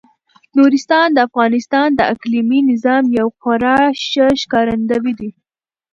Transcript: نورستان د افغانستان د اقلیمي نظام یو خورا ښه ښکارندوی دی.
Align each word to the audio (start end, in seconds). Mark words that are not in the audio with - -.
نورستان 0.57 1.07
د 1.13 1.19
افغانستان 1.27 1.87
د 1.95 2.01
اقلیمي 2.13 2.59
نظام 2.71 3.03
یو 3.17 3.27
خورا 3.39 3.77
ښه 4.07 4.27
ښکارندوی 4.41 5.13
دی. 5.19 5.29